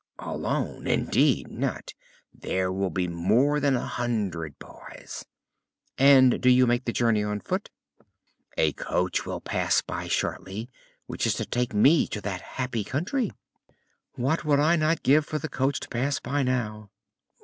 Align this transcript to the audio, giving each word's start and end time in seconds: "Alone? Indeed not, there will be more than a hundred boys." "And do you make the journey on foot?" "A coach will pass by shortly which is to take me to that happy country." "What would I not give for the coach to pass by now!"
"Alone? 0.17 0.87
Indeed 0.87 1.51
not, 1.51 1.93
there 2.33 2.71
will 2.71 2.89
be 2.89 3.07
more 3.07 3.59
than 3.59 3.75
a 3.75 3.85
hundred 3.85 4.57
boys." 4.57 5.25
"And 5.95 6.41
do 6.41 6.49
you 6.49 6.65
make 6.65 6.85
the 6.85 6.91
journey 6.91 7.23
on 7.23 7.39
foot?" 7.39 7.69
"A 8.57 8.73
coach 8.73 9.27
will 9.27 9.41
pass 9.41 9.83
by 9.83 10.07
shortly 10.07 10.71
which 11.05 11.27
is 11.27 11.35
to 11.35 11.45
take 11.45 11.75
me 11.75 12.07
to 12.07 12.21
that 12.21 12.41
happy 12.41 12.83
country." 12.83 13.29
"What 14.13 14.43
would 14.43 14.59
I 14.59 14.75
not 14.75 15.03
give 15.03 15.23
for 15.23 15.37
the 15.37 15.47
coach 15.47 15.79
to 15.81 15.87
pass 15.87 16.19
by 16.19 16.41
now!" 16.41 16.89